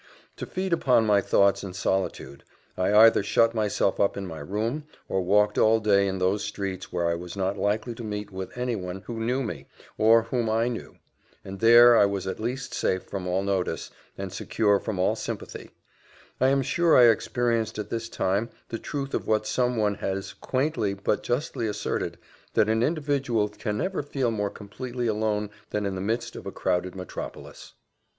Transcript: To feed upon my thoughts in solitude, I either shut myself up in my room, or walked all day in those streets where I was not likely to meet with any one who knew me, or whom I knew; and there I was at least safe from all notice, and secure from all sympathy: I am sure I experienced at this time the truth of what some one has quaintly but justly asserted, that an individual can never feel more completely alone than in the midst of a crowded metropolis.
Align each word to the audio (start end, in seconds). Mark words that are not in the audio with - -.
To 0.37 0.47
feed 0.47 0.73
upon 0.73 1.05
my 1.05 1.21
thoughts 1.21 1.63
in 1.63 1.73
solitude, 1.75 2.43
I 2.75 2.91
either 2.91 3.21
shut 3.21 3.53
myself 3.53 3.99
up 3.99 4.17
in 4.17 4.25
my 4.25 4.39
room, 4.39 4.85
or 5.07 5.21
walked 5.21 5.59
all 5.59 5.79
day 5.79 6.07
in 6.07 6.17
those 6.17 6.43
streets 6.43 6.91
where 6.91 7.07
I 7.07 7.13
was 7.13 7.37
not 7.37 7.55
likely 7.55 7.93
to 7.93 8.03
meet 8.03 8.31
with 8.31 8.57
any 8.57 8.75
one 8.75 9.01
who 9.01 9.19
knew 9.23 9.43
me, 9.43 9.67
or 9.99 10.23
whom 10.23 10.49
I 10.49 10.69
knew; 10.69 10.95
and 11.45 11.59
there 11.59 11.95
I 11.95 12.07
was 12.07 12.25
at 12.25 12.39
least 12.39 12.73
safe 12.73 13.03
from 13.03 13.27
all 13.27 13.43
notice, 13.43 13.91
and 14.17 14.33
secure 14.33 14.79
from 14.79 14.97
all 14.97 15.15
sympathy: 15.15 15.69
I 16.39 16.47
am 16.47 16.63
sure 16.63 16.97
I 16.97 17.03
experienced 17.11 17.77
at 17.77 17.91
this 17.91 18.09
time 18.09 18.49
the 18.69 18.79
truth 18.79 19.13
of 19.13 19.27
what 19.27 19.45
some 19.45 19.77
one 19.77 19.93
has 19.93 20.33
quaintly 20.33 20.95
but 20.95 21.21
justly 21.21 21.67
asserted, 21.67 22.17
that 22.55 22.69
an 22.69 22.81
individual 22.81 23.49
can 23.49 23.77
never 23.77 24.01
feel 24.01 24.31
more 24.31 24.49
completely 24.49 25.05
alone 25.05 25.51
than 25.69 25.85
in 25.85 25.93
the 25.93 26.01
midst 26.01 26.35
of 26.35 26.47
a 26.47 26.51
crowded 26.51 26.95
metropolis. 26.95 27.73